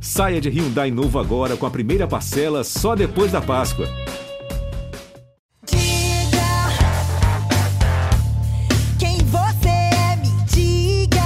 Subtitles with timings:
[0.00, 3.86] Saia de Hyundai novo agora com a primeira parcela só depois da Páscoa.
[8.98, 11.22] Quem você é, me diga.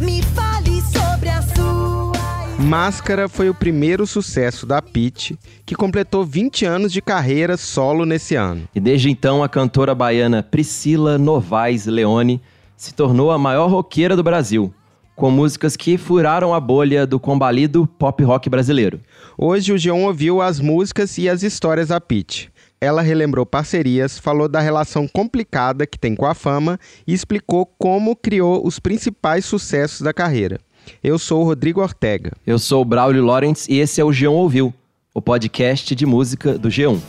[0.00, 2.12] Me fale sobre a sua.
[2.58, 8.34] Máscara foi o primeiro sucesso da Pitty, que completou 20 anos de carreira solo nesse
[8.34, 8.68] ano.
[8.74, 12.40] E desde então, a cantora baiana Priscila Novaes Leone
[12.76, 14.72] se tornou a maior roqueira do Brasil,
[15.18, 19.00] com músicas que furaram a bolha do combalido pop rock brasileiro.
[19.36, 22.52] Hoje o Geon ouviu as músicas e as histórias da Pitty.
[22.80, 28.14] Ela relembrou parcerias, falou da relação complicada que tem com a fama e explicou como
[28.14, 30.60] criou os principais sucessos da carreira.
[31.02, 32.30] Eu sou o Rodrigo Ortega.
[32.46, 34.72] Eu sou o Braulio Lawrence e esse é o G1 Ouviu,
[35.12, 37.00] o podcast de música do G1.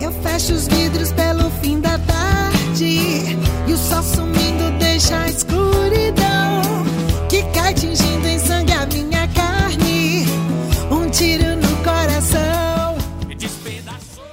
[0.00, 1.31] Eu fecho os vidros pelo
[11.12, 12.96] tiro no coração.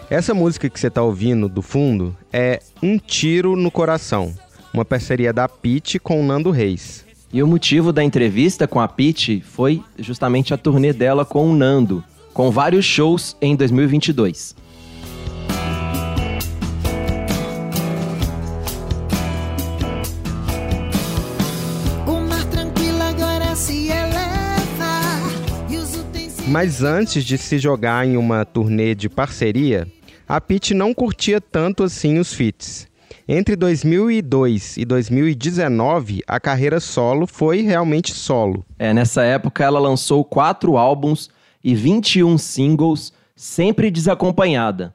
[0.10, 4.34] Essa música que você está ouvindo do fundo é Um Tiro no Coração,
[4.74, 7.06] uma parceria da Pitty com o Nando Reis.
[7.32, 11.54] E o motivo da entrevista com a Pitty foi justamente a turnê dela com o
[11.54, 14.56] Nando, com vários shows em 2022.
[26.50, 29.88] Mas antes de se jogar em uma turnê de parceria,
[30.28, 32.88] a Pitty não curtia tanto assim os feats.
[33.28, 38.66] Entre 2002 e 2019, a carreira solo foi realmente solo.
[38.80, 41.30] É, nessa época ela lançou quatro álbuns
[41.64, 44.92] e 21 singles, sempre desacompanhada.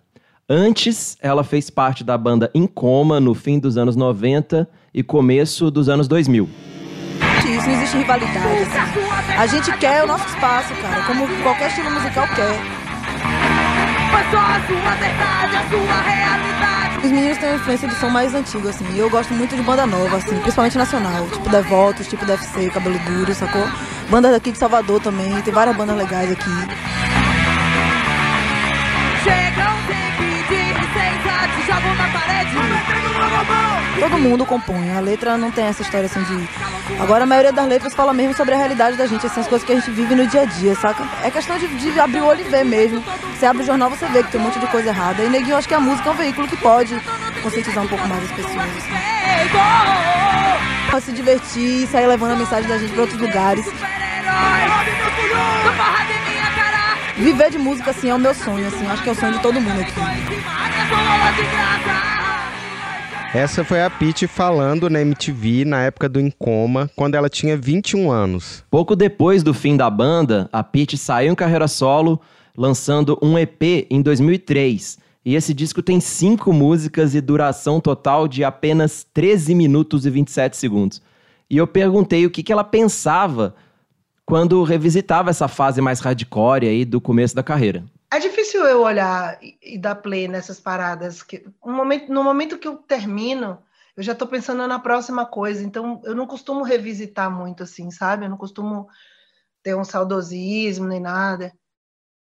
[0.49, 5.71] Antes, ela fez parte da banda Em Coma no fim dos anos 90 e começo
[5.71, 6.49] dos anos 2000.
[7.45, 9.24] Isso, não existe rivalidade.
[9.37, 12.57] A gente quer o nosso espaço, cara, como qualquer estilo musical quer.
[14.31, 16.97] Só a sua verdade, a sua realidade.
[17.05, 19.63] Os meninos têm uma influência do som mais antigo, assim, e eu gosto muito de
[19.63, 23.69] banda nova, assim, principalmente nacional, tipo Devotos, tipo DFC, Cabelo Duro, sacou?
[24.09, 26.51] Bandas daqui de Salvador também, tem várias bandas legais aqui.
[29.23, 31.34] Chegam sem pedir licença, te
[31.81, 32.57] na parede.
[34.01, 36.49] Todo mundo compõe, a letra não tem essa história assim de.
[37.01, 39.67] Agora a maioria das letras fala mesmo sobre a realidade da gente, assim, as coisas
[39.67, 41.05] que a gente vive no dia a dia, saca?
[41.23, 43.03] É questão de, de abrir o olho e ver mesmo.
[43.35, 45.23] Você abre o jornal, você vê que tem um monte de coisa errada.
[45.23, 47.01] E neguinho, acho que a música é um veículo que pode
[47.43, 48.57] conscientizar um pouco mais as pessoas.
[48.57, 48.95] Assim.
[51.01, 53.67] Se divertir, sair levando a mensagem da gente pra outros lugares.
[57.17, 58.87] Viver de música, assim, é o meu sonho, assim.
[58.87, 59.93] Acho que é o sonho de todo mundo aqui.
[63.35, 67.57] Essa foi a Pitty falando na MTV na época do Em Coma, quando ela tinha
[67.57, 68.65] 21 anos.
[68.71, 72.21] Pouco depois do fim da banda, a Pitty saiu em carreira solo,
[72.57, 74.99] lançando um EP em 2003.
[75.25, 80.57] E esse disco tem cinco músicas e duração total de apenas 13 minutos e 27
[80.57, 81.03] segundos.
[81.51, 83.55] E eu perguntei o que, que ela pensava
[84.25, 87.83] quando revisitava essa fase mais hardcore aí do começo da carreira.
[88.15, 91.21] É difícil eu olhar e, dar play nessas paradas.
[91.21, 93.61] Que, um momento, no momento que eu termino,
[93.97, 95.65] eu já estou pensando na próxima coisa.
[95.65, 98.25] Então, eu não costumo revisitar muito assim, sabe?
[98.25, 98.89] Eu não costumo
[99.65, 101.53] ter um saudosismo nem nada.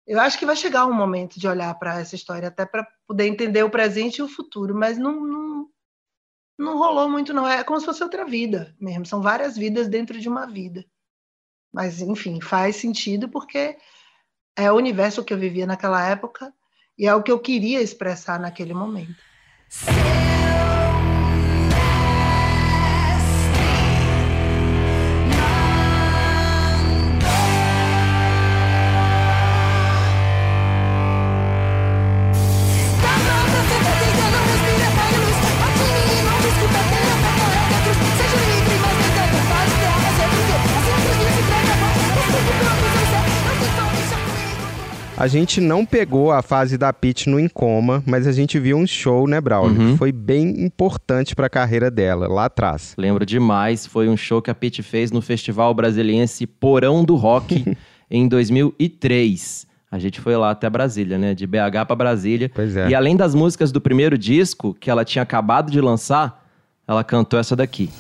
[0.08, 3.28] Eu acho que vai chegar um momento de olhar para essa história, até para poder
[3.28, 5.70] entender o presente e o futuro, mas não, não,
[6.58, 7.46] não rolou muito, não.
[7.46, 9.06] É como se fosse outra vida mesmo.
[9.06, 10.86] São várias vidas dentro de uma vida.
[11.70, 13.78] Mas, enfim, faz sentido porque
[14.56, 16.54] é o universo que eu vivia naquela época
[16.98, 19.22] e é o que eu queria expressar naquele momento.
[45.22, 48.76] A gente não pegou a fase da Pitty no Em Coma, mas a gente viu
[48.76, 49.80] um show, né, Braulio?
[49.80, 49.96] Uhum.
[49.96, 52.96] Foi bem importante pra carreira dela, lá atrás.
[52.98, 57.78] Lembro demais, foi um show que a Pitty fez no Festival Brasiliense Porão do Rock
[58.10, 59.68] em 2003.
[59.92, 61.36] A gente foi lá até Brasília, né?
[61.36, 62.50] De BH pra Brasília.
[62.52, 62.90] Pois é.
[62.90, 66.44] E além das músicas do primeiro disco, que ela tinha acabado de lançar,
[66.88, 67.92] ela cantou essa daqui.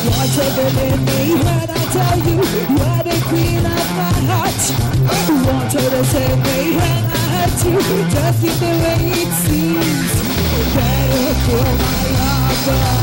[0.00, 4.62] Me when I tell you you're the queen of my heart.
[5.44, 6.88] Want to save me I
[7.34, 10.12] hurt you, just in the way it seems.
[10.74, 13.00] Better my love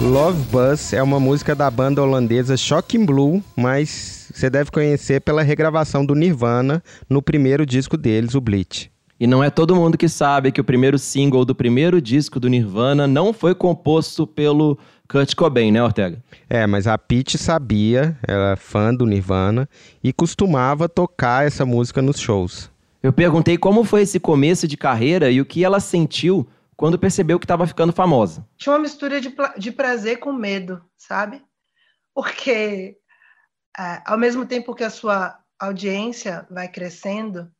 [0.00, 5.42] Love Bus é uma música da banda holandesa Shocking Blue, mas você deve conhecer pela
[5.42, 8.90] regravação do Nirvana no primeiro disco deles, o Bleach.
[9.20, 12.48] E não é todo mundo que sabe que o primeiro single do primeiro disco do
[12.48, 16.24] Nirvana não foi composto pelo Kurt Cobain, né, Ortega?
[16.48, 19.68] É, mas a Pete sabia, ela é fã do Nirvana
[20.02, 22.70] e costumava tocar essa música nos shows.
[23.02, 27.38] Eu perguntei como foi esse começo de carreira e o que ela sentiu quando percebeu
[27.38, 28.48] que estava ficando famosa?
[28.56, 31.42] Tinha uma mistura de, de prazer com medo, sabe?
[32.14, 32.96] Porque
[33.78, 37.50] é, ao mesmo tempo que a sua audiência vai crescendo,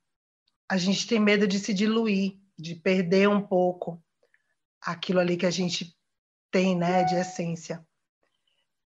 [0.71, 4.01] a gente tem medo de se diluir, de perder um pouco
[4.81, 5.97] aquilo ali que a gente
[6.49, 7.85] tem, né, de essência.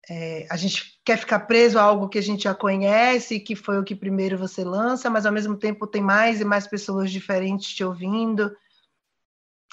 [0.08, 3.78] É, a gente quer ficar preso a algo que a gente já conhece, que foi
[3.78, 7.74] o que primeiro você lança, mas ao mesmo tempo tem mais e mais pessoas diferentes
[7.74, 8.56] te ouvindo.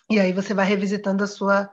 [0.10, 1.72] E aí você vai revisitando a sua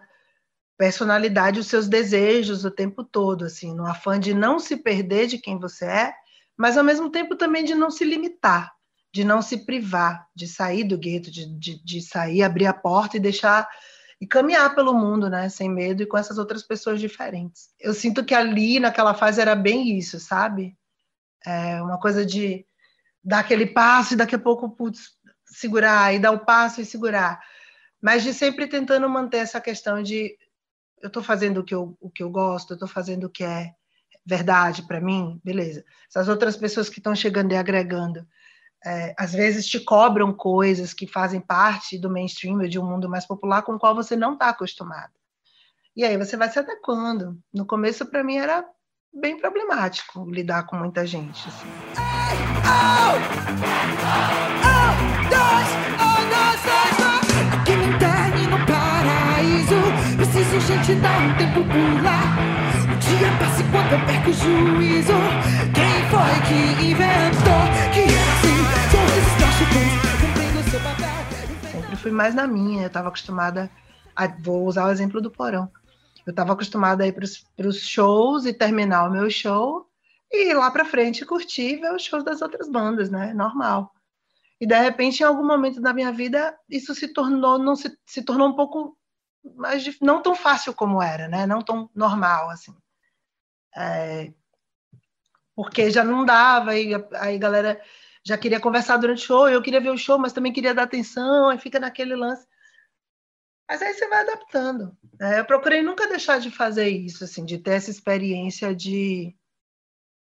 [0.76, 5.38] personalidade, os seus desejos o tempo todo, assim, no afã de não se perder de
[5.38, 6.14] quem você é,
[6.56, 8.77] mas ao mesmo tempo também de não se limitar,
[9.12, 13.16] de não se privar, de sair do gueto, de, de, de sair, abrir a porta
[13.16, 13.68] e deixar
[14.20, 17.68] e caminhar pelo mundo, né, sem medo e com essas outras pessoas diferentes.
[17.78, 20.76] Eu sinto que ali naquela fase era bem isso, sabe?
[21.46, 22.66] É uma coisa de
[23.22, 25.12] dar aquele passo e daqui a pouco putz,
[25.46, 27.40] segurar e dar o passo e segurar
[28.00, 30.36] mas de sempre tentando manter essa questão de
[31.00, 33.44] eu estou fazendo o que eu, o que eu gosto, eu estou fazendo o que
[33.44, 33.72] é
[34.24, 35.84] verdade para mim, beleza.
[36.08, 38.26] Essas outras pessoas que estão chegando e agregando,
[38.84, 43.26] é, às vezes te cobram coisas que fazem parte do mainstream, de um mundo mais
[43.26, 45.12] popular com o qual você não está acostumado.
[45.96, 47.36] E aí você vai se adequando.
[47.52, 48.64] No começo, para mim, era
[49.12, 51.48] bem problemático lidar com muita gente.
[51.48, 51.66] Assim.
[63.08, 65.12] O dia passa enquanto eu perco o juízo.
[65.74, 67.64] Quem foi que inventou
[67.94, 68.58] que assim?
[68.92, 69.48] Sorrisos
[70.20, 71.70] cumprindo seu papel.
[71.70, 73.70] Sempre fui mais na minha, eu estava acostumada.
[74.14, 75.72] A, vou usar o exemplo do porão.
[76.26, 77.24] Eu estava acostumada a ir para
[77.66, 79.86] os shows e terminar o meu show
[80.30, 83.32] e ir lá para frente curtir ver os shows das outras bandas, né?
[83.32, 83.90] Normal.
[84.60, 88.22] E de repente, em algum momento da minha vida, isso se tornou, não se, se
[88.22, 88.98] tornou um pouco
[89.56, 91.46] mas não tão fácil como era, né?
[91.46, 92.74] Não tão normal assim.
[93.76, 94.32] É,
[95.54, 97.82] porque já não dava, aí, aí a galera
[98.24, 100.84] já queria conversar durante o show, eu queria ver o show, mas também queria dar
[100.84, 102.46] atenção, aí fica naquele lance.
[103.68, 104.96] Mas aí você vai adaptando.
[105.18, 105.40] Né?
[105.40, 109.36] Eu procurei nunca deixar de fazer isso, assim, de ter essa experiência de,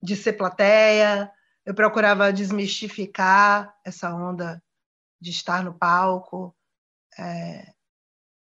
[0.02, 1.30] de ser plateia.
[1.64, 4.60] Eu procurava desmistificar essa onda
[5.20, 6.56] de estar no palco.
[7.18, 7.72] É,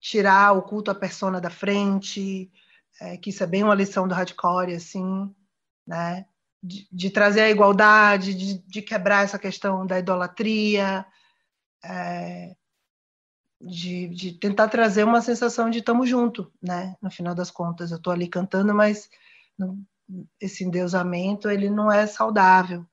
[0.00, 2.50] tirar o culto à persona da frente,
[3.00, 5.34] é, que isso é bem uma lição do hardcore, assim,
[5.86, 6.26] né?
[6.62, 11.04] De, de trazer a igualdade, de, de, quebrar essa questão da idolatria,
[11.84, 12.56] é,
[13.60, 16.96] de, de, tentar trazer uma sensação de estamos junto, né?
[17.02, 19.10] No final das contas, eu estou ali cantando, mas
[20.40, 22.86] esse endeusamento ele não é saudável,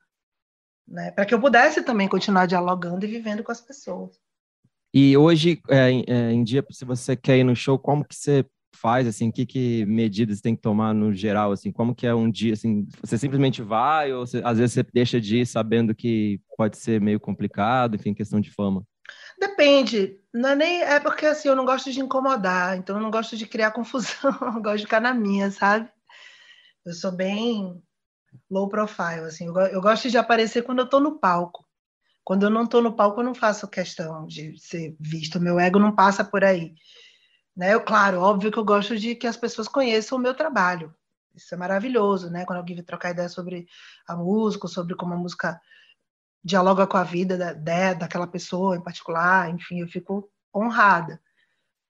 [0.88, 1.12] né?
[1.12, 4.20] Para que eu pudesse também continuar dialogando e vivendo com as pessoas.
[4.94, 8.46] E hoje, é, é, em dia, se você quer ir no show, como que você
[8.74, 12.30] faz, assim, que, que medidas tem que tomar no geral, assim, como que é um
[12.30, 16.40] dia, assim, você simplesmente vai ou você, às vezes você deixa de ir sabendo que
[16.58, 18.84] pode ser meio complicado, enfim, questão de fama?
[19.40, 23.12] Depende, não é nem, é porque assim, eu não gosto de incomodar, então eu não
[23.12, 25.90] gosto de criar confusão, eu gosto de ficar na minha, sabe?
[26.86, 27.82] Eu sou bem
[28.50, 31.66] low profile, assim, eu, eu gosto de aparecer quando eu tô no palco.
[32.24, 35.40] Quando eu não estou no palco, eu não faço questão de ser visto.
[35.40, 36.76] Meu ego não passa por aí.
[37.56, 37.74] Né?
[37.74, 40.94] Eu, claro, óbvio que eu gosto de que as pessoas conheçam o meu trabalho.
[41.36, 42.46] Isso é maravilhoso, né?
[42.46, 43.68] Quando alguém vem trocar ideia sobre
[44.08, 45.60] a música, sobre como a música
[46.44, 51.22] dialoga com a vida da, da, daquela pessoa em particular, enfim, eu fico honrada.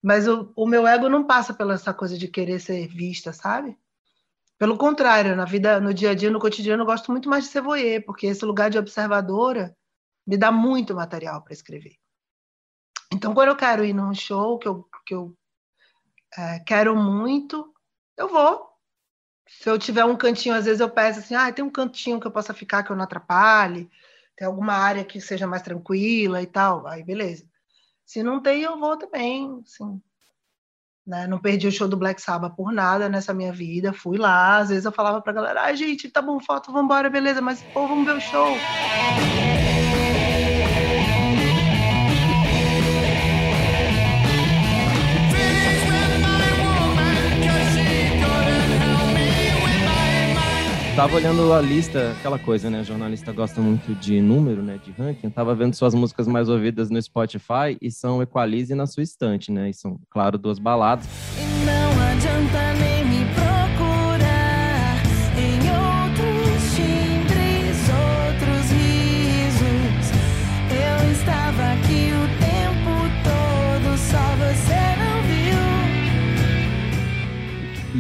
[0.02, 3.78] Mas o, o meu ego não passa pela essa coisa de querer ser vista, sabe?
[4.58, 7.50] Pelo contrário, na vida, no dia a dia, no cotidiano, eu gosto muito mais de
[7.50, 9.76] ser voyeur, porque esse lugar de observadora
[10.26, 11.96] me dá muito material para escrever.
[13.12, 15.36] Então, quando eu quero ir num show que eu, que eu
[16.38, 17.74] é, quero muito,
[18.18, 18.70] eu vou.
[19.48, 22.28] Se eu tiver um cantinho, às vezes eu peço assim, ah, tem um cantinho que
[22.28, 23.90] eu possa ficar que eu não atrapalhe,
[24.36, 27.46] tem alguma área que seja mais tranquila e tal, aí beleza.
[28.06, 30.02] Se não tem, eu vou também, assim.
[31.06, 31.28] Né?
[31.28, 34.70] Não perdi o show do Black Sabbath por nada nessa minha vida, fui lá, às
[34.70, 37.88] vezes eu falava pra galera, ai ah, gente, tá bom, foto, vambora, beleza, mas pô,
[37.88, 38.56] vamos ver o show.
[51.02, 52.84] Tava olhando a lista, aquela coisa, né?
[52.84, 54.80] Jornalista gosta muito de número, né?
[54.86, 55.26] De ranking.
[55.26, 59.52] Eu tava vendo suas músicas mais ouvidas no Spotify e são Equalize na sua estante,
[59.52, 59.72] né?
[59.72, 61.08] E são, claro, duas baladas.
[61.40, 62.71] E não adianta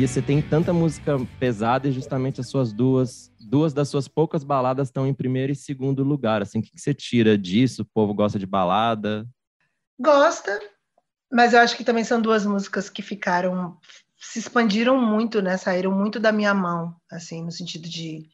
[0.01, 4.43] E você tem tanta música pesada e justamente as suas duas, duas das suas poucas
[4.43, 6.41] baladas estão em primeiro e segundo lugar.
[6.41, 7.83] Assim, o que que você tira disso?
[7.83, 9.29] O povo gosta de balada?
[9.99, 10.59] Gosta,
[11.31, 13.77] mas eu acho que também são duas músicas que ficaram,
[14.17, 15.55] se expandiram muito, né?
[15.55, 18.27] Saíram muito da minha mão, assim, no sentido de,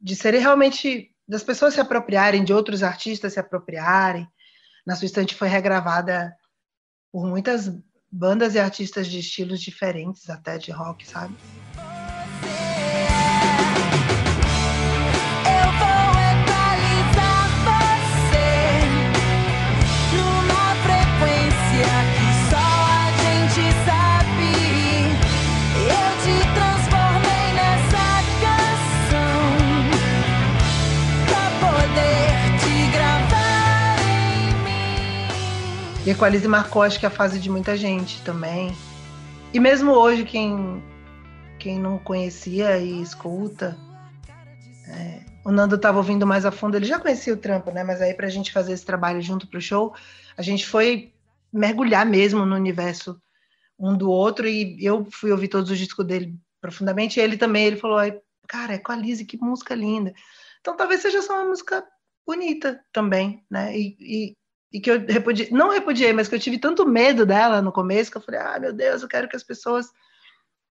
[0.00, 4.26] de serem realmente das pessoas se apropriarem, de outros artistas se apropriarem.
[4.84, 6.36] Na sua estante foi regravada
[7.12, 7.70] por muitas
[8.12, 11.34] bandas e artistas de estilos diferentes, até de rock, sabe?
[14.18, 14.21] Eu
[36.04, 38.74] E Equalize marcou, acho que a fase de muita gente também.
[39.54, 40.82] E mesmo hoje, quem,
[41.60, 43.78] quem não conhecia e escuta,
[44.88, 47.84] é, o Nando estava ouvindo mais a fundo, ele já conhecia o trampo, né?
[47.84, 49.94] Mas aí, para a gente fazer esse trabalho junto pro show,
[50.36, 51.12] a gente foi
[51.52, 53.20] mergulhar mesmo no universo
[53.78, 57.64] um do outro, e eu fui ouvir todos os discos dele profundamente, e ele também,
[57.66, 58.18] ele falou, "Ai,
[58.48, 60.12] cara, Equalize, que música linda.
[60.60, 61.84] Então talvez seja só uma música
[62.26, 63.76] bonita também, né?
[63.76, 64.36] E, e,
[64.72, 68.10] e que eu repudiei, não repudiei, mas que eu tive tanto medo dela no começo,
[68.10, 69.90] que eu falei, ah, meu Deus, eu quero que as pessoas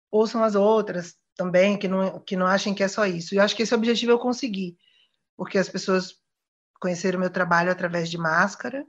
[0.10, 3.34] ouçam as outras também, que não, que não achem que é só isso.
[3.34, 4.76] E eu acho que esse objetivo eu consegui,
[5.38, 6.16] porque as pessoas
[6.80, 8.86] conheceram meu trabalho através de Máscara,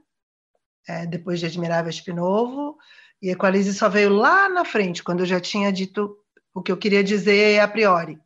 [0.87, 2.77] é, depois de Admirável Espinovo,
[3.21, 6.17] e Equalize só veio lá na frente, quando eu já tinha dito
[6.53, 8.19] o que eu queria dizer a priori.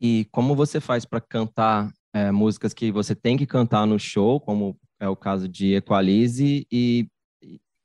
[0.00, 4.40] E como você faz para cantar é, músicas que você tem que cantar no show,
[4.40, 7.08] como é o caso de Equalize, e,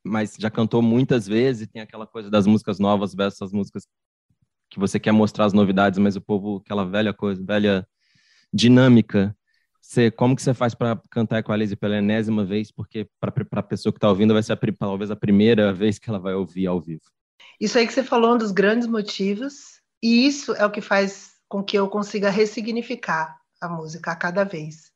[0.04, 3.88] mas já cantou muitas vezes, e tem aquela coisa das músicas novas versus as músicas
[4.70, 7.88] que você quer mostrar as novidades, mas o povo, aquela velha coisa, velha
[8.54, 9.36] dinâmica.
[9.82, 12.72] Você, como que você faz para cantar Equalize pela enésima vez?
[12.72, 16.10] Porque para a pessoa que está ouvindo vai ser a, talvez a primeira vez que
[16.10, 17.02] ela vai ouvir ao vivo.
[17.60, 20.82] Isso aí que você falou é um dos grandes motivos, e isso é o que
[20.82, 24.92] faz com que eu consiga ressignificar a música a cada vez.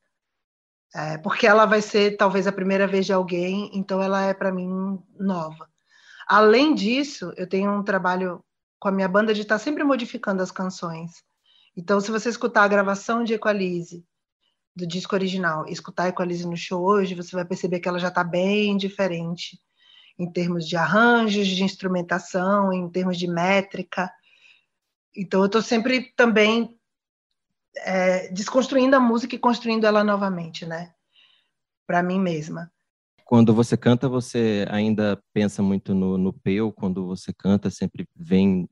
[0.94, 4.52] É, porque ela vai ser talvez a primeira vez de alguém, então ela é para
[4.52, 5.70] mim nova.
[6.28, 8.44] Além disso, eu tenho um trabalho
[8.80, 11.24] com a minha banda de estar sempre modificando as canções.
[11.78, 14.04] Então, se você escutar a gravação de Equalize
[14.76, 18.24] do disco original escutar Equalize no show hoje, você vai perceber que ela já está
[18.24, 19.60] bem diferente
[20.18, 24.12] em termos de arranjos, de instrumentação, em termos de métrica.
[25.16, 26.78] Então, eu estou sempre também
[27.78, 30.94] é, desconstruindo a música e construindo ela novamente, né?
[31.88, 32.72] Para mim mesma.
[33.26, 36.72] Quando você canta, você ainda pensa muito no, no peu?
[36.72, 38.68] Quando você canta, sempre vem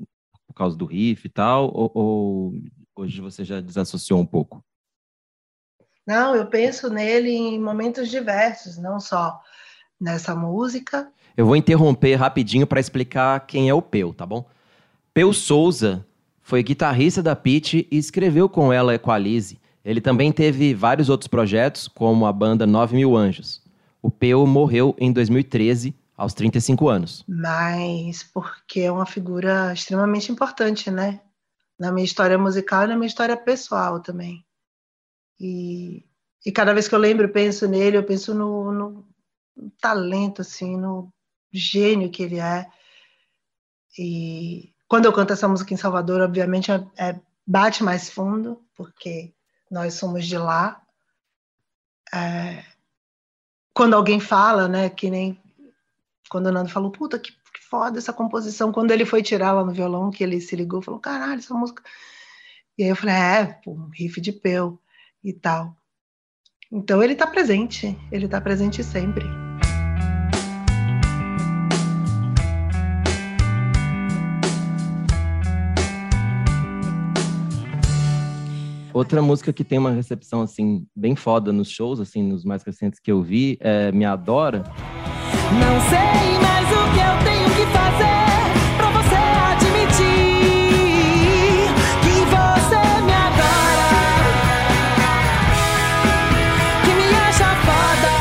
[0.46, 1.72] por causa do riff e tal?
[1.74, 2.54] Ou, ou
[2.96, 4.64] hoje você já desassociou um pouco?
[6.06, 9.40] Não, eu penso nele em momentos diversos, não só
[10.00, 11.12] nessa música.
[11.38, 14.50] Eu vou interromper rapidinho para explicar quem é o Peu, tá bom?
[15.14, 16.06] Peu Souza
[16.50, 19.60] foi guitarrista da Pitty e escreveu com ela Equalize.
[19.86, 23.62] Ele também teve vários outros projetos, como a banda 9 Mil Anjos.
[24.02, 27.24] O Peu morreu em 2013, aos 35 anos.
[27.28, 31.22] mas porque é uma figura extremamente importante, né?
[31.78, 34.44] Na minha história musical e na minha história pessoal também.
[35.40, 36.04] E,
[36.44, 39.06] e cada vez que eu lembro, penso nele, eu penso no, no
[39.80, 41.14] talento, assim, no
[41.54, 42.68] gênio que ele é.
[44.00, 49.32] E quando eu canto essa música em Salvador, obviamente, é, é- bate mais fundo, porque
[49.70, 50.82] nós somos de lá.
[52.12, 52.66] É,
[53.74, 55.40] quando alguém fala, né, que nem
[56.30, 58.72] quando o Nando falou, puta, que, que foda essa composição.
[58.72, 61.84] Quando ele foi tirar lá no violão, que ele se ligou, falou, caralho, essa música.
[62.78, 64.80] E aí eu falei, é, pô, um riff de peu
[65.24, 65.76] e tal.
[66.72, 69.49] Então ele tá presente, ele tá presente sempre.
[79.00, 83.00] Outra música que tem uma recepção, assim, bem foda nos shows, assim, nos mais recentes
[83.00, 84.62] que eu vi, é Me Adora.
[85.54, 88.28] Não sei mais o que eu tenho que fazer
[88.76, 89.16] pra você
[89.54, 90.04] admitir
[92.04, 93.88] que você me adora,
[96.84, 98.12] que me acha foda.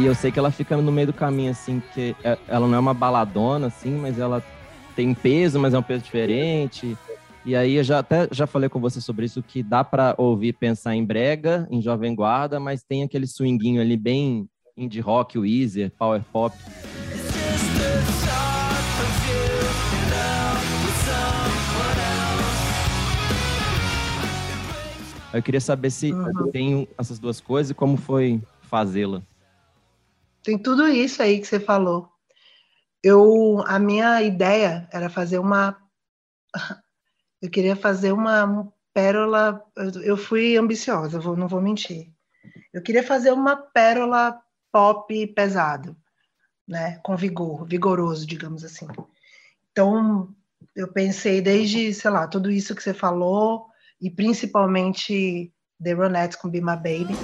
[0.00, 2.74] E eu sei que ela fica no meio do caminho, assim, que é, ela não
[2.74, 4.42] é uma baladona, assim, mas ela
[4.96, 6.98] tem peso, mas é um peso diferente.
[7.46, 10.54] E aí eu já até já falei com você sobre isso, que dá para ouvir
[10.54, 15.92] pensar em brega, em jovem guarda, mas tem aquele swinguinho ali bem indie rock, Weezer,
[15.98, 16.56] power pop.
[25.34, 26.50] Eu queria saber se uhum.
[26.50, 29.20] tem essas duas coisas e como foi fazê-la.
[30.42, 32.08] Tem tudo isso aí que você falou.
[33.02, 35.76] Eu, a minha ideia era fazer uma
[37.44, 39.62] eu queria fazer uma pérola.
[40.02, 42.10] Eu fui ambiciosa, vou, não vou mentir.
[42.72, 44.40] Eu queria fazer uma pérola
[44.72, 45.94] pop pesado,
[46.66, 46.98] né?
[47.04, 48.88] Com vigor, vigoroso, digamos assim.
[49.70, 50.34] Então,
[50.74, 53.66] eu pensei desde, sei lá, tudo isso que você falou
[54.00, 57.14] e principalmente The Ronettes com Be My Baby.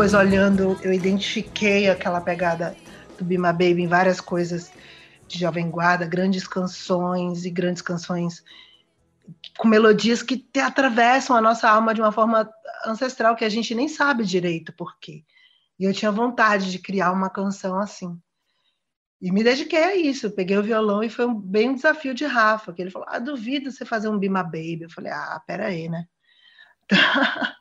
[0.00, 2.74] Depois olhando, eu identifiquei aquela pegada
[3.18, 4.72] do Bima Baby em várias coisas
[5.28, 8.42] de Jovem Guarda, grandes canções e grandes canções
[9.58, 12.50] com melodias que atravessam a nossa alma de uma forma
[12.86, 15.22] ancestral que a gente nem sabe direito por quê.
[15.78, 18.18] E eu tinha vontade de criar uma canção assim.
[19.20, 20.30] E me dediquei a isso.
[20.30, 23.18] peguei o violão e foi um, bem um desafio de Rafa, que ele falou: Ah,
[23.18, 24.84] duvido você fazer um Bima Baby.
[24.84, 26.06] Eu falei: Ah, pera aí, né?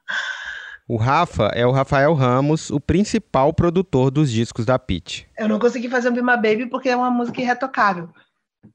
[0.90, 5.30] O Rafa é o Rafael Ramos, o principal produtor dos discos da Pit.
[5.38, 8.10] Eu não consegui fazer um Bima Baby porque é uma música irretocável.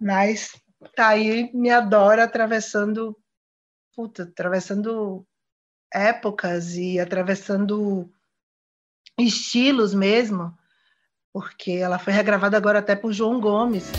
[0.01, 0.51] Mas
[0.95, 3.17] tá aí, me adora atravessando,
[3.97, 5.27] puta, atravessando
[5.93, 8.09] épocas e atravessando
[9.19, 10.57] estilos mesmo,
[11.33, 13.91] porque ela foi regravada agora até por João Gomes.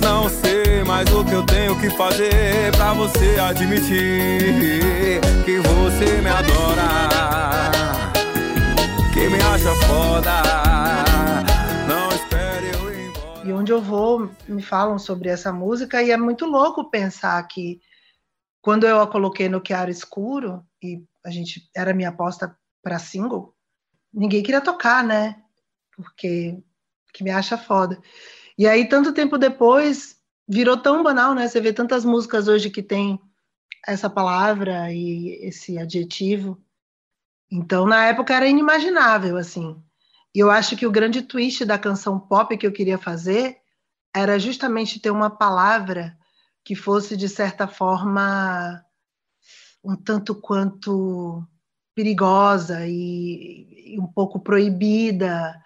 [0.00, 6.30] Não sei mais o que eu tenho que fazer pra você admitir que você me
[6.30, 7.39] adora,
[9.20, 10.30] que me acha foda.
[13.44, 17.82] E onde eu vou, me falam sobre essa música e é muito louco pensar que
[18.62, 23.54] quando eu a coloquei no Chiaro Escuro e a gente era minha aposta para single,
[24.10, 25.36] ninguém queria tocar, né?
[25.94, 26.58] Porque
[27.12, 28.00] que me acha foda.
[28.56, 30.16] E aí, tanto tempo depois,
[30.48, 31.46] virou tão banal, né?
[31.46, 33.20] Você vê tantas músicas hoje que tem
[33.86, 36.58] essa palavra e esse adjetivo.
[37.50, 39.82] Então, na época era inimaginável, assim.
[40.34, 43.58] E eu acho que o grande twist da canção pop que eu queria fazer
[44.14, 46.16] era justamente ter uma palavra
[46.64, 48.84] que fosse, de certa forma,
[49.82, 51.42] um tanto quanto
[51.94, 55.60] perigosa e, e um pouco proibida,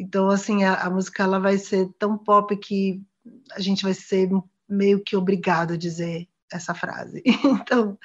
[0.00, 3.02] então, assim, a, a, música ela vai ser tão pop que
[3.52, 4.30] a gente vai ser
[4.66, 7.22] meio que obrigado a dizer essa frase.
[7.44, 7.98] Então,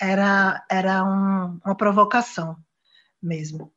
[0.00, 2.56] era, era um, uma provocação
[3.22, 3.72] mesmo.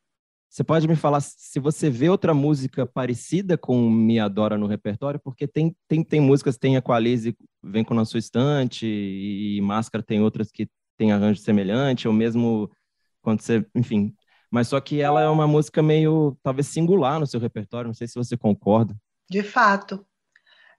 [0.50, 5.20] Você pode me falar se você vê outra música parecida com Me Adora no repertório?
[5.20, 10.22] Porque tem, tem, tem músicas, tem Aqualize, Vem com Na Sua Estante, e Máscara tem
[10.22, 12.72] outras que tem arranjo semelhante, ou mesmo
[13.22, 14.16] quando você, enfim,
[14.50, 18.08] mas só que ela é uma música meio, talvez, singular no seu repertório, não sei
[18.08, 18.96] se você concorda.
[19.30, 20.06] De fato.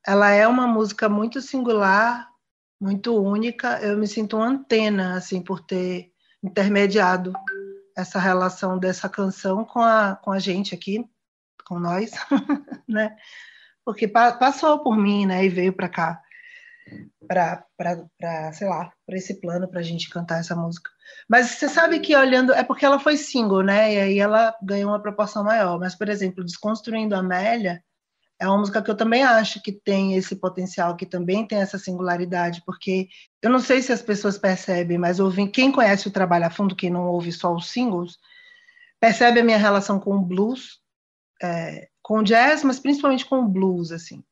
[0.06, 2.27] Ela é uma música muito singular,
[2.80, 3.80] muito única.
[3.80, 6.12] Eu me sinto uma antena, assim, por ter
[6.42, 7.32] intermediado
[7.96, 11.04] essa relação dessa canção com a, com a gente aqui,
[11.66, 12.12] com nós,
[12.88, 13.16] né?
[13.84, 16.22] Porque pa passou por mim, né, e veio para cá
[17.26, 20.90] para, sei lá, para esse plano para a gente cantar essa música.
[21.28, 23.94] Mas você sabe que olhando, é porque ela foi single, né?
[23.94, 25.78] E aí ela ganhou uma proporção maior.
[25.78, 27.82] Mas, por exemplo, Desconstruindo Amélia
[28.40, 31.78] é uma música que eu também acho que tem esse potencial, que também tem essa
[31.78, 33.08] singularidade, porque
[33.42, 36.76] eu não sei se as pessoas percebem, mas ouvem, quem conhece o trabalho a fundo,
[36.76, 38.18] quem não ouve só os singles,
[39.00, 40.80] percebe a minha relação com o blues,
[41.42, 44.22] é, com o jazz, mas principalmente com o blues, assim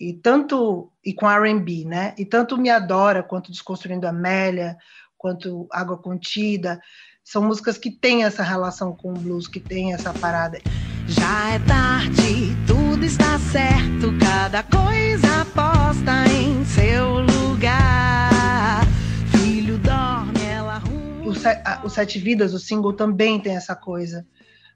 [0.00, 2.14] e tanto e com R&B, né?
[2.16, 4.76] E tanto Me Adora quanto Desconstruindo Amélia,
[5.16, 6.80] quanto Água Contida,
[7.22, 10.58] são músicas que têm essa relação com o blues, que tem essa parada.
[11.06, 12.54] Já é tarde,
[13.00, 18.82] tudo está certo, cada coisa posta em seu lugar.
[19.30, 21.24] Filho dorme, ela arruma.
[21.24, 24.26] O, o Sete Vidas, o single, também tem essa coisa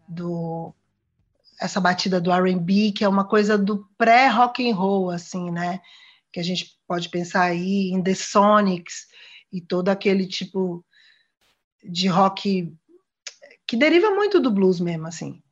[0.08, 0.74] do
[1.60, 5.80] essa batida do R&B, que é uma coisa do pré-rock and roll, assim, né?
[6.32, 9.06] Que a gente pode pensar aí em The Sonics
[9.52, 10.82] e todo aquele tipo
[11.84, 12.72] de rock
[13.66, 15.42] que deriva muito do blues mesmo, assim.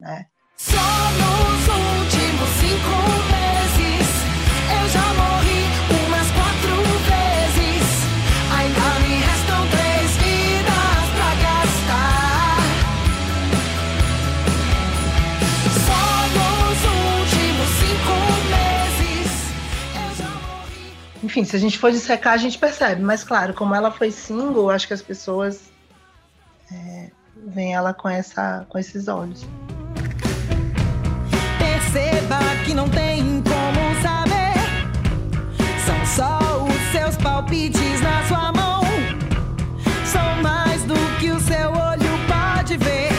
[0.00, 0.26] né?
[0.56, 0.72] Só
[21.34, 23.02] Enfim, se a gente for dissecar, a gente percebe.
[23.02, 25.72] Mas claro, como ela foi single, acho que as pessoas
[26.70, 29.44] é, veem ela com, essa, com esses olhos.
[32.64, 34.54] Que não tem como saber.
[35.84, 38.82] São só os seus palpites na sua mão.
[40.06, 43.12] São mais do que o seu olho pode ver.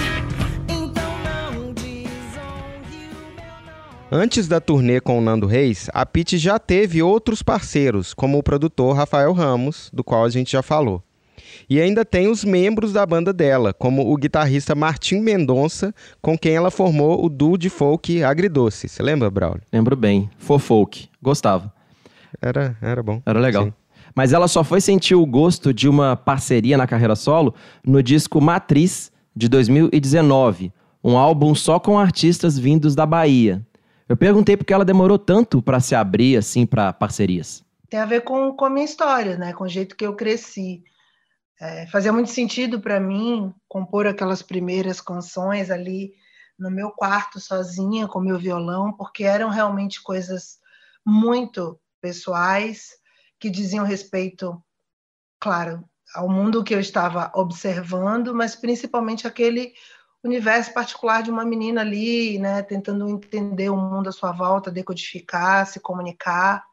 [0.68, 4.10] Então não desonre o meu nome.
[4.12, 8.44] Antes da turnê com o Nando Reis, a Pitty já teve outros parceiros, como o
[8.44, 11.05] produtor Rafael Ramos, do qual a gente já falou.
[11.70, 16.56] E ainda tem os membros da banda dela, como o guitarrista Martim Mendonça, com quem
[16.56, 18.88] ela formou o duo de folk Agridoce.
[18.88, 19.64] Você lembra, Braulio?
[19.72, 20.30] Lembro bem.
[20.38, 21.10] Fofolk.
[21.22, 21.74] Gostava.
[22.42, 23.22] Era, era bom.
[23.26, 23.66] Era legal.
[23.66, 23.74] Sim.
[24.16, 27.54] Mas ela só foi sentir o gosto de uma parceria na carreira solo
[27.86, 30.72] no disco Matriz, de 2019.
[31.04, 33.62] Um álbum só com artistas vindos da Bahia.
[34.08, 37.64] Eu perguntei por que ela demorou tanto para se abrir assim para parcerias.
[37.90, 39.52] Tem a ver com, com a minha história, né?
[39.52, 40.84] Com o jeito que eu cresci.
[41.60, 46.14] É, fazia muito sentido para mim compor aquelas primeiras canções ali
[46.60, 50.60] no meu quarto sozinha com meu violão, porque eram realmente coisas
[51.06, 52.92] muito pessoais
[53.40, 54.62] que diziam respeito,
[55.40, 59.74] claro, ao mundo que eu estava observando, mas principalmente aquele
[60.24, 65.68] universo particular de uma menina ali, né, tentando entender o mundo à sua volta, decodificar,
[65.68, 66.66] se comunicar.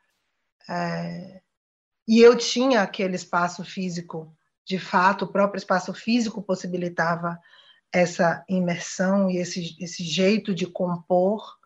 [0.68, 1.42] É...
[2.08, 7.38] E eu tinha aquele espaço físico de fato, o próprio espaço físico possibilitava
[7.92, 11.58] essa imersão e esse, esse jeito de compor.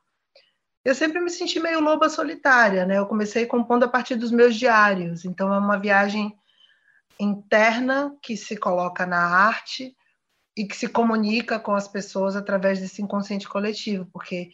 [0.85, 2.99] Eu sempre me senti meio loba solitária, né?
[2.99, 6.37] Eu comecei compondo a partir dos meus diários, então é uma viagem
[7.19, 9.95] interna que se coloca na arte
[10.57, 14.51] e que se comunica com as pessoas através desse inconsciente coletivo, porque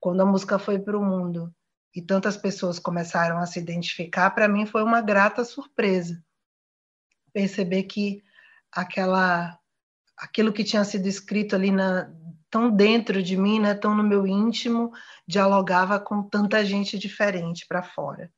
[0.00, 1.54] quando a música foi para o mundo
[1.94, 6.23] e tantas pessoas começaram a se identificar, para mim foi uma grata surpresa
[7.34, 8.22] perceber que
[8.72, 9.58] aquela
[10.16, 12.08] aquilo que tinha sido escrito ali na,
[12.48, 14.92] tão dentro de mim, né, tão no meu íntimo,
[15.26, 18.32] dialogava com tanta gente diferente para fora.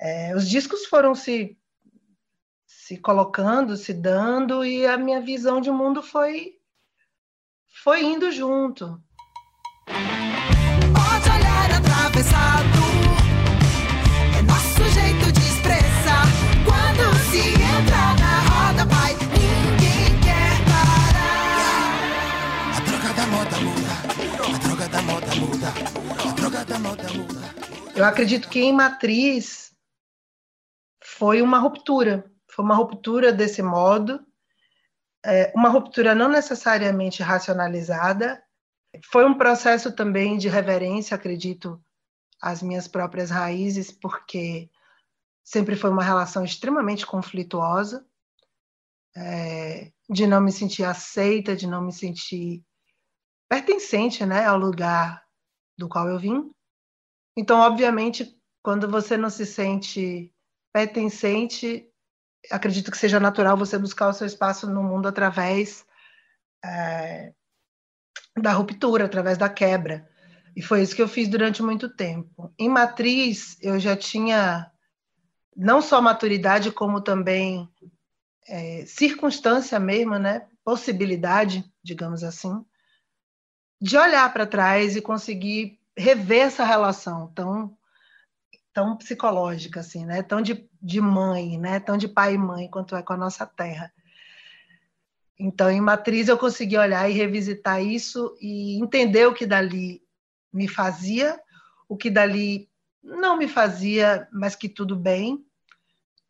[0.00, 1.56] É, os discos foram se
[2.66, 6.54] se colocando, se dando e a minha visão de mundo foi
[7.84, 9.00] foi indo junto.
[9.86, 12.97] Pode olhar atravessado.
[26.68, 27.40] A droga da moda muda.
[27.96, 29.74] Eu acredito que em Matriz
[31.02, 34.24] foi uma ruptura, foi uma ruptura desse modo,
[35.24, 38.42] é, uma ruptura não necessariamente racionalizada,
[39.10, 41.82] foi um processo também de reverência, acredito,
[42.40, 44.70] às minhas próprias raízes, porque
[45.42, 48.06] sempre foi uma relação extremamente conflituosa,
[49.16, 52.64] é, de não me sentir aceita, de não me sentir
[53.48, 55.22] pertencente né, ao lugar
[55.76, 56.50] do qual eu vim.
[57.38, 60.34] Então, obviamente, quando você não se sente
[60.72, 61.88] pertencente,
[62.50, 65.86] acredito que seja natural você buscar o seu espaço no mundo através
[66.64, 67.32] é,
[68.36, 70.10] da ruptura, através da quebra.
[70.56, 72.52] E foi isso que eu fiz durante muito tempo.
[72.58, 74.68] Em Matriz, eu já tinha
[75.56, 77.68] não só maturidade, como também
[78.48, 80.48] é, circunstância mesmo, né?
[80.64, 82.64] possibilidade, digamos assim,
[83.80, 87.76] de olhar para trás e conseguir rever essa relação tão
[88.72, 90.22] tão psicológica assim, né?
[90.22, 91.80] Tão de, de mãe, né?
[91.80, 93.92] Tão de pai e mãe quanto é com a nossa terra.
[95.36, 100.00] Então, em Matriz eu consegui olhar e revisitar isso e entender o que dali
[100.52, 101.40] me fazia,
[101.88, 102.68] o que dali
[103.02, 105.44] não me fazia, mas que tudo bem,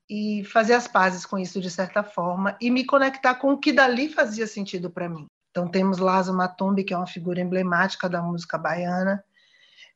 [0.09, 3.73] e fazer as pazes com isso de certa forma e me conectar com o que
[3.73, 5.27] dali fazia sentido para mim.
[5.51, 9.23] Então temos Lazo Matumbi, que é uma figura emblemática da música baiana,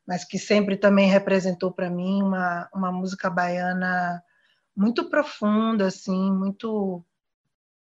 [0.07, 4.23] mas que sempre também representou para mim uma, uma música baiana
[4.77, 7.05] muito profunda, assim, muito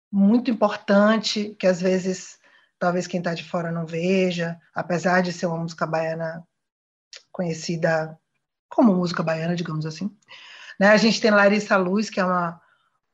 [0.09, 2.39] muito importante, que às vezes
[2.79, 6.47] talvez quem está de fora não veja, apesar de ser uma música baiana
[7.31, 8.17] conhecida
[8.69, 10.15] como música baiana, digamos assim.
[10.79, 10.89] Né?
[10.89, 12.61] A gente tem Larissa Luz, que é uma,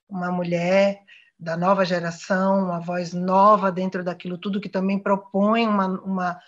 [0.08, 1.02] uma mulher
[1.40, 6.40] da nova geração, uma voz nova dentro daquilo tudo que também propõe uma, uma,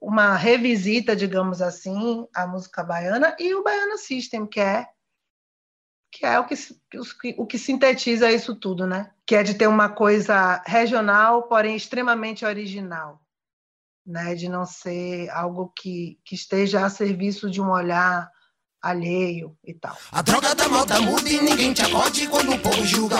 [0.00, 4.88] uma revisita, digamos assim, à música baiana e o Baiana System, que é
[6.12, 6.54] que é o que,
[7.38, 9.12] o que sintetiza isso tudo, né?
[9.24, 13.22] Que é de ter uma coisa regional, porém extremamente original,
[14.04, 14.34] né?
[14.34, 18.28] De não ser algo que, que esteja a serviço de um olhar
[18.82, 19.96] alheio e tal.
[20.10, 23.16] A droga da moda muda e ninguém te acode quando o povo julga.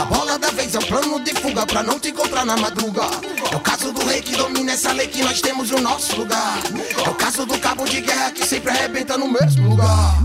[0.00, 3.02] A bola da vez é um plano de fuga pra não te encontrar na madruga.
[3.50, 6.58] É o caso do rei que domina essa lei que nós temos no nosso lugar.
[7.04, 10.22] É o caso do cabo de guerra que sempre arrebenta no mesmo lugar.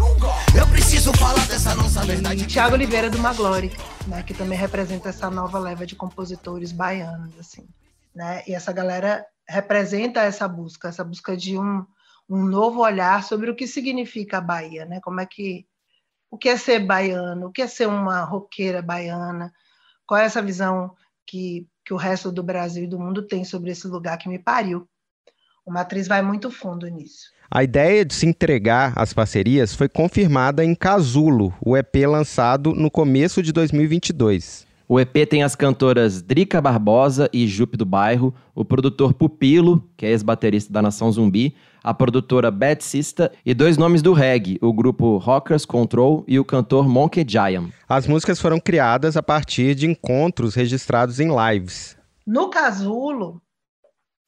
[0.58, 2.46] Eu preciso falar dessa nossa verdade.
[2.46, 3.76] Tiago Oliveira do Maglore,
[4.08, 7.68] né, que também representa essa nova leva de compositores baianos, assim,
[8.16, 8.42] né?
[8.48, 11.86] E essa galera representa essa busca, essa busca de um
[12.30, 15.00] um novo olhar sobre o que significa a Bahia, né?
[15.02, 15.66] Como é que
[16.30, 19.54] o que é ser baiano, o que é ser uma roqueira baiana,
[20.06, 20.94] qual é essa visão
[21.26, 24.38] que, que o resto do Brasil e do mundo tem sobre esse lugar que me
[24.38, 24.88] pariu.
[25.66, 27.32] O Matriz vai muito fundo nisso.
[27.50, 32.92] A ideia de se entregar às parcerias foi confirmada em Casulo, o EP lançado no
[32.92, 34.67] começo de 2022.
[34.90, 40.06] O EP tem as cantoras Drica Barbosa e Jupe do Bairro, o produtor Pupilo, que
[40.06, 44.72] é ex-baterista da Nação Zumbi, a produtora Bad Sista e dois nomes do reggae, o
[44.72, 47.70] grupo Rockers Control e o cantor Monkey Giant.
[47.88, 51.98] As músicas foram criadas a partir de encontros registrados em lives.
[52.26, 53.42] No Casulo,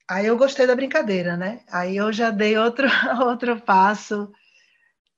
[0.10, 1.62] aí eu gostei da brincadeira, né?
[1.72, 2.86] Aí eu já dei outro,
[3.24, 4.30] outro passo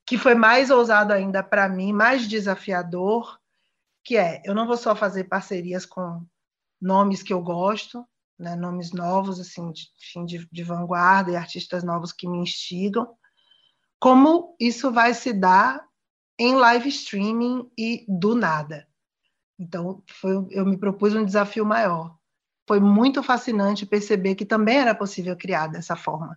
[0.06, 3.41] que foi mais ousado ainda para mim, mais desafiador,
[4.04, 6.24] que é, eu não vou só fazer parcerias com
[6.80, 8.04] nomes que eu gosto,
[8.38, 9.86] né, nomes novos, assim, de,
[10.26, 13.14] de, de vanguarda e artistas novos que me instigam,
[14.00, 15.80] como isso vai se dar
[16.38, 18.88] em live streaming e do nada.
[19.58, 22.16] Então, foi, eu me propus um desafio maior.
[22.66, 26.36] Foi muito fascinante perceber que também era possível criar dessa forma.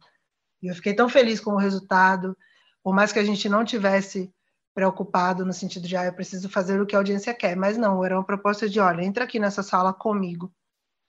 [0.61, 2.37] E eu fiquei tão feliz com o resultado,
[2.83, 4.31] por mais que a gente não tivesse
[4.75, 8.05] preocupado no sentido de, ah, eu preciso fazer o que a audiência quer, mas não,
[8.05, 10.53] era uma proposta de, olha, entra aqui nessa sala comigo,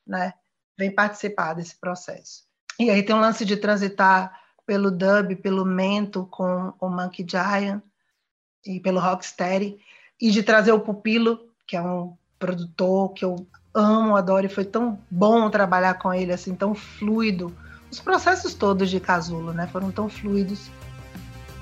[0.06, 0.32] né?
[0.78, 2.44] vem participar desse processo.
[2.78, 7.80] E aí tem um lance de transitar pelo dub, pelo mento com o Monkey Giant
[8.64, 9.78] e pelo Rocksteady,
[10.20, 14.64] e de trazer o Pupilo, que é um produtor que eu amo, adoro, e foi
[14.64, 17.56] tão bom trabalhar com ele, assim, tão fluido.
[17.90, 20.68] Os processos todos de Casulo, né, foram tão fluidos.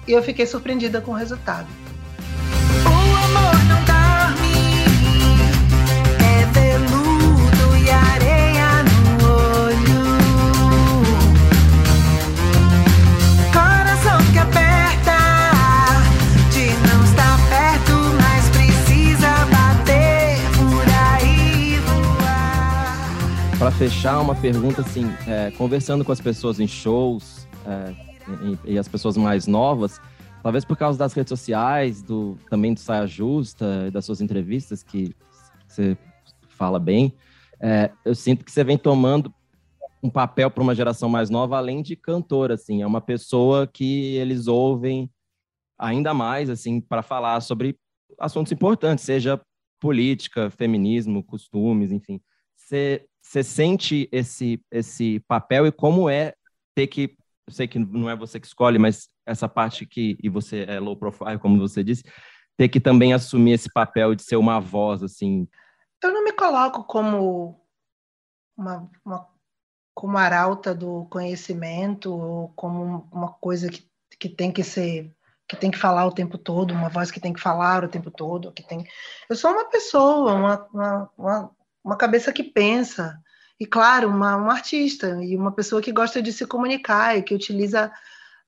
[0.06, 1.68] E eu fiquei surpreendida com o resultado.
[23.64, 27.94] Para fechar, uma pergunta assim, é, conversando com as pessoas em shows é,
[28.66, 29.98] e, e, as pessoas mais novas,
[30.44, 35.16] talvez por causa das redes sociais, do também do Saia Justa, das suas entrevistas que
[35.66, 35.96] você
[36.50, 37.14] fala bem,
[37.58, 39.32] é, eu sinto que você vem tomando
[40.02, 44.16] um papel para uma geração mais nova, além de cantora, assim, é uma pessoa que
[44.16, 45.10] eles ouvem
[45.78, 47.78] ainda mais, assim, para falar sobre
[48.18, 49.40] assuntos importantes, seja
[49.80, 52.20] política, feminismo, costumes, enfim.
[52.54, 56.34] Você sente esse, esse papel e como é
[56.74, 57.16] ter que.
[57.46, 60.16] Eu sei que não é você que escolhe, mas essa parte que.
[60.22, 62.04] E você é low profile, como você disse,
[62.56, 65.48] ter que também assumir esse papel de ser uma voz, assim.
[66.02, 67.60] Eu não me coloco como
[68.56, 69.28] uma, uma
[69.94, 75.10] como arauta do conhecimento ou como uma coisa que, que tem que ser
[75.46, 78.10] que tem que falar o tempo todo, uma voz que tem que falar o tempo
[78.10, 78.86] todo, que tem.
[79.28, 81.50] Eu sou uma pessoa, uma, uma, uma
[81.84, 83.20] uma cabeça que pensa,
[83.60, 87.34] e claro, uma, um artista, e uma pessoa que gosta de se comunicar e que
[87.34, 87.92] utiliza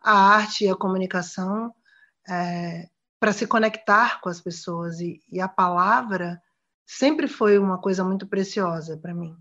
[0.07, 1.75] a arte e a comunicação
[2.29, 2.89] é,
[3.19, 5.01] para se conectar com as pessoas.
[5.01, 6.41] E, e, a palavra
[6.87, 9.37] sempre foi uma coisa muito preciosa para mim.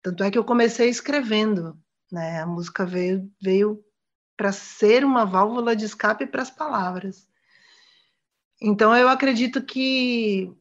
[0.00, 1.76] Tanto é que eu comecei escrevendo,
[2.10, 2.40] né?
[2.40, 3.84] A música veio, veio
[4.36, 7.26] para ser uma válvula de escape para as palavras.
[8.62, 10.54] Então eu acredito que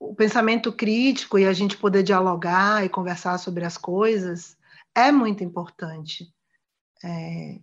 [0.00, 4.56] o pensamento crítico e a gente poder dialogar e conversar sobre as coisas
[4.94, 6.32] é muito importante.
[7.04, 7.60] É,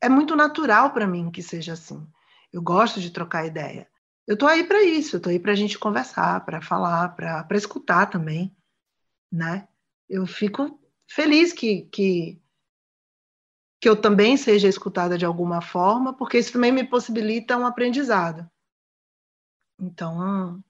[0.00, 2.06] é muito natural para mim que seja assim.
[2.52, 3.88] Eu gosto de trocar ideia.
[4.26, 7.56] Eu estou aí para isso, eu estou aí para a gente conversar, para falar, para
[7.56, 8.56] escutar também,
[9.30, 9.68] né?
[10.08, 12.40] Eu fico feliz que, que,
[13.80, 18.48] que eu também seja escutada de alguma forma, porque isso também me possibilita um aprendizado.
[19.78, 20.62] Então,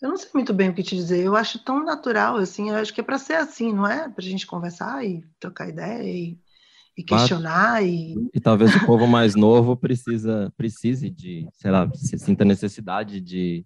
[0.00, 1.22] Eu não sei muito bem o que te dizer.
[1.22, 2.70] Eu acho tão natural, assim.
[2.70, 4.08] Eu acho que é para ser assim, não é?
[4.08, 6.40] Para a gente conversar e trocar ideia e,
[7.00, 7.82] e questionar.
[7.82, 8.14] E...
[8.32, 13.64] E talvez o povo mais novo precisa, precise de, sei lá, se sinta necessidade de,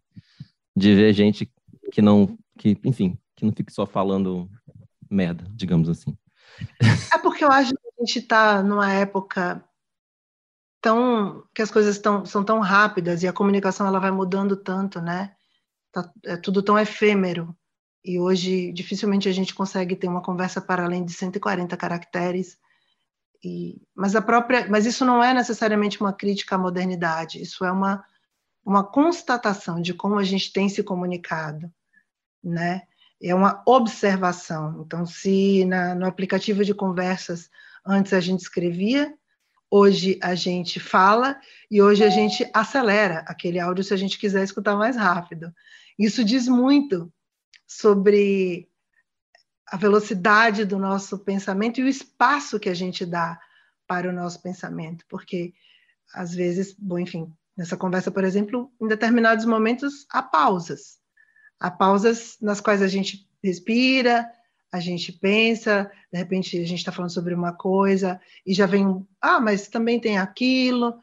[0.76, 1.50] de ver gente
[1.92, 4.48] que não, que, enfim, que não fique só falando
[5.10, 6.16] merda, digamos assim.
[7.12, 9.62] É porque eu acho que a gente está numa época
[10.80, 15.00] tão que as coisas tão, são tão rápidas e a comunicação ela vai mudando tanto,
[15.00, 15.34] né?
[15.90, 17.56] Tá, é tudo tão efêmero
[18.04, 22.58] e hoje dificilmente a gente consegue ter uma conversa para além de 140 caracteres.
[23.44, 27.40] E, mas a própria, mas isso não é necessariamente uma crítica à modernidade.
[27.40, 28.04] Isso é uma
[28.64, 31.70] uma constatação de como a gente tem se comunicado,
[32.42, 32.82] né?
[33.22, 34.82] É uma observação.
[34.84, 37.50] Então, se na, no aplicativo de conversas
[37.86, 39.14] antes a gente escrevia,
[39.70, 41.38] hoje a gente fala
[41.70, 45.52] e hoje a gente acelera aquele áudio se a gente quiser escutar mais rápido.
[45.98, 47.12] Isso diz muito
[47.66, 48.68] sobre
[49.66, 53.38] a velocidade do nosso pensamento e o espaço que a gente dá
[53.86, 55.52] para o nosso pensamento, porque
[56.12, 60.98] às vezes, bom, enfim, nessa conversa, por exemplo, em determinados momentos há pausas.
[61.58, 64.28] Há pausas nas quais a gente respira,
[64.72, 68.86] a gente pensa, de repente a gente está falando sobre uma coisa e já vem
[68.86, 70.98] um, ah, mas também tem aquilo.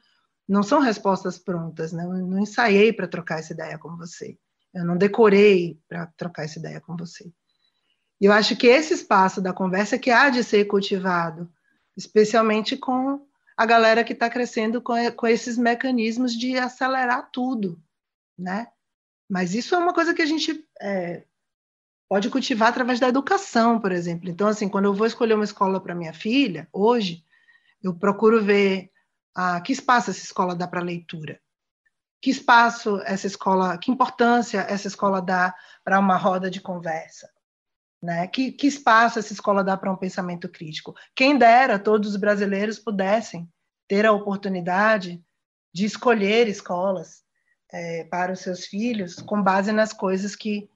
[0.47, 2.03] Não são respostas prontas, né?
[2.03, 4.37] Eu não ensaiei para trocar essa ideia com você.
[4.73, 7.31] Eu não decorei para trocar essa ideia com você.
[8.21, 11.51] E eu acho que esse espaço da conversa que há de ser cultivado,
[11.97, 13.25] especialmente com
[13.57, 17.81] a galera que está crescendo com, com esses mecanismos de acelerar tudo,
[18.37, 18.67] né?
[19.27, 21.23] Mas isso é uma coisa que a gente é,
[22.07, 24.29] pode cultivar através da educação, por exemplo.
[24.29, 27.25] Então, assim, quando eu vou escolher uma escola para minha filha, hoje,
[27.81, 28.91] eu procuro ver
[29.33, 31.39] ah, que espaço essa escola dá para leitura,
[32.21, 37.27] que espaço essa escola, que importância essa escola dá para uma roda de conversa,
[38.01, 38.27] né?
[38.27, 40.95] Que, que espaço essa escola dá para um pensamento crítico?
[41.15, 43.47] Quem dera todos os brasileiros pudessem
[43.87, 45.21] ter a oportunidade
[45.73, 47.21] de escolher escolas
[47.71, 50.69] é, para os seus filhos com base nas coisas que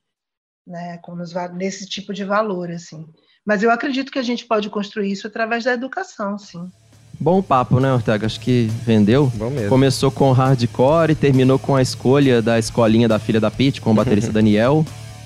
[0.66, 3.06] né, com nos, nesse tipo de valor, assim.
[3.46, 6.72] Mas eu acredito que a gente pode construir isso através da educação, sim.
[7.20, 8.26] Bom papo, né, Ortega?
[8.26, 9.28] Acho que vendeu.
[9.36, 9.70] Bom mesmo.
[9.70, 13.92] Começou com hardcore e terminou com a escolha da escolinha da filha da Pete, com
[13.92, 14.86] o baterista Daniel,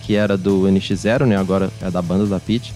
[0.10, 1.38] que era do NX0, né?
[1.38, 2.74] Agora é da banda da Pete.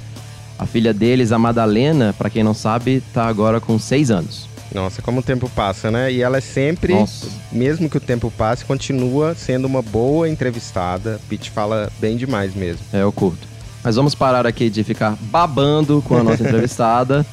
[0.60, 4.48] A filha deles, a Madalena, para quem não sabe, tá agora com seis anos.
[4.72, 6.13] Nossa, como o tempo passa, né?
[6.13, 7.26] E ela é sempre, Nossa.
[7.52, 11.19] mesmo que o tempo passe, continua sendo uma boa entrevistada.
[11.28, 12.86] Pete fala bem demais mesmo.
[12.93, 13.48] É, eu curto.
[13.84, 17.26] Mas vamos parar aqui de ficar babando com a nossa entrevistada.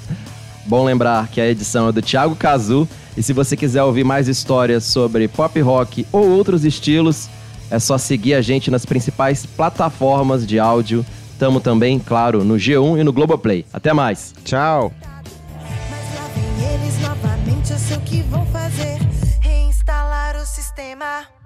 [0.65, 2.89] Bom lembrar que a edição é do Thiago Cazu.
[3.19, 7.29] E se você quiser ouvir mais histórias sobre pop rock ou outros estilos,
[7.71, 11.05] é só seguir a gente nas principais plataformas de áudio.
[11.39, 13.65] Tamo também, claro, no G1 e no Globoplay.
[13.73, 14.35] Até mais!
[14.45, 14.93] Tchau!
[15.03, 18.99] Mas lá vem eles novamente, eu sei o que vão fazer.
[19.41, 21.40] Reinstalar o sistema.